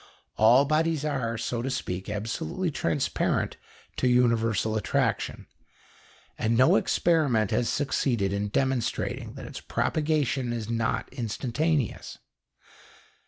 [0.35, 3.57] All bodies are, so to speak, absolutely transparent
[3.97, 5.45] to universal attraction,
[6.39, 12.17] and no experiment has succeeded in demonstrating that its propagation is not instantaneous.